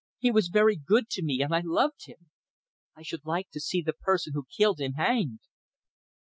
He 0.17 0.31
was 0.31 0.47
very 0.47 0.77
good 0.77 1.09
to 1.11 1.21
me, 1.23 1.43
and 1.43 1.53
I 1.53 1.61
loved 1.63 2.07
him. 2.07 2.31
I 2.95 3.03
should 3.03 3.23
like 3.23 3.51
to 3.51 3.59
see 3.59 3.83
the 3.83 3.93
person 3.93 4.33
who 4.33 4.47
killed 4.49 4.79
him 4.79 4.93
hanged!" 4.93 5.41